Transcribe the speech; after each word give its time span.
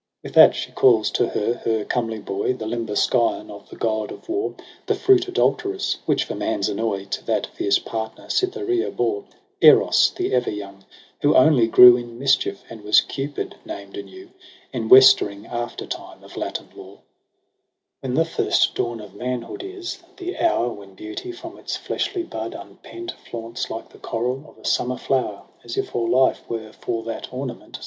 14 0.23 0.27
With 0.27 0.33
that 0.33 0.55
she 0.57 0.71
calls 0.71 1.11
to 1.11 1.27
her 1.29 1.53
her 1.63 1.85
comely 1.85 2.17
boy. 2.17 2.53
The 2.53 2.65
limber 2.65 2.95
scion 2.95 3.51
of 3.51 3.69
the 3.69 3.75
God 3.75 4.11
of 4.11 4.27
War, 4.27 4.55
The 4.87 4.95
fruit 4.95 5.27
adulterous, 5.27 5.99
which 6.07 6.23
for 6.23 6.33
man's 6.33 6.67
annoy 6.69 7.05
To 7.05 7.23
that 7.27 7.45
fierce 7.45 7.77
partner 7.77 8.27
Cytherea 8.27 8.89
bore, 8.89 9.25
Eros, 9.61 10.09
the 10.09 10.33
ever 10.33 10.49
young, 10.49 10.85
who 11.21 11.35
only 11.35 11.67
grew 11.67 11.97
In 11.97 12.17
mischief, 12.17 12.63
and 12.67 12.81
was 12.83 12.99
Cupid 13.01 13.57
named 13.63 13.95
anew 13.95 14.31
In 14.73 14.89
westering 14.89 15.45
aflertime 15.45 16.23
of 16.23 16.35
latin 16.35 16.69
lore. 16.75 16.97
8o 16.97 16.97
EROS 16.97 16.97
£^ 16.97 16.97
PSYCHE 16.97 18.09
If 18.09 18.09
What 18.09 18.15
the 18.15 18.25
first 18.25 18.73
dawn 18.73 18.99
of 19.01 19.13
manhood 19.13 19.61
is, 19.61 20.01
the 20.17 20.35
Hour 20.39 20.69
When 20.73 20.95
beauty, 20.95 21.31
from 21.31 21.59
its 21.59 21.75
fleshy 21.77 22.23
bud 22.23 22.55
unpent. 22.55 23.11
Flaunts 23.29 23.69
like 23.69 23.89
the 23.89 23.99
corol 23.99 24.49
of 24.49 24.57
a 24.57 24.65
summer 24.65 24.97
flower. 24.97 25.43
As 25.63 25.77
if 25.77 25.95
all 25.95 26.09
life 26.09 26.41
were 26.49 26.71
for 26.71 27.03
that 27.03 27.31
ornament. 27.31 27.77